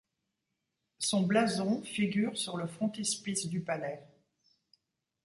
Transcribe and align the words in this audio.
Son 0.97 1.21
blason 1.21 1.83
figure 1.83 2.35
sur 2.35 2.57
le 2.57 2.65
frontispice 2.65 3.47
du 3.47 3.59
palais. 3.61 4.01